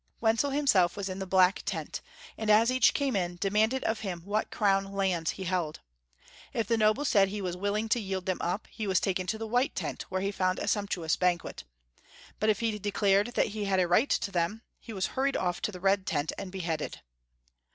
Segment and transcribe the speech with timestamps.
[0.19, 2.01] Wenzel himself was in the black tent,
[2.35, 5.79] and as each came in, demanded of him what crown lands he held.
[6.53, 9.37] K the noble said he was willing to yield them up, he was taken to
[9.37, 11.65] the white tent, where he found a sumptuous banquet;
[12.39, 15.61] but if he declared that he had a right to them, he was hurried off
[15.61, 17.01] to the red tent and beheaded.